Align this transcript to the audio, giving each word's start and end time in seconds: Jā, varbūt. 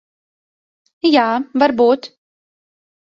Jā, 1.09 1.25
varbūt. 1.65 2.09